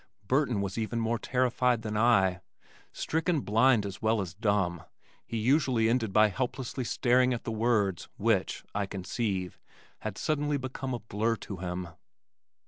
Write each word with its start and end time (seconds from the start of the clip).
Burton 0.27 0.61
was 0.61 0.79
even 0.79 0.99
more 0.99 1.19
terrified 1.19 1.83
than 1.83 1.95
I. 1.95 2.41
Stricken 2.91 3.41
blind 3.41 3.85
as 3.85 4.01
well 4.01 4.19
as 4.19 4.33
dumb 4.33 4.81
he 5.27 5.37
usually 5.37 5.89
ended 5.89 6.11
by 6.11 6.29
helplessly 6.29 6.83
staring 6.83 7.35
at 7.35 7.43
the 7.43 7.51
words 7.51 8.09
which, 8.17 8.63
I 8.73 8.87
conceive, 8.87 9.59
had 9.99 10.17
suddenly 10.17 10.57
become 10.57 10.95
a 10.95 10.99
blur 11.01 11.35
to 11.45 11.57
him. 11.57 11.89